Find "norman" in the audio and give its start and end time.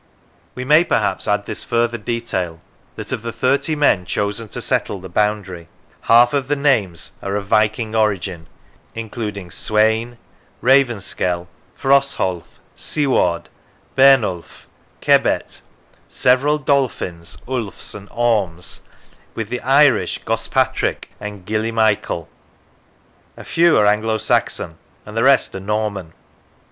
25.59-26.13